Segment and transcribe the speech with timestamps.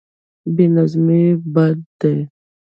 [0.55, 1.23] بې نظمي
[1.53, 2.15] بد دی.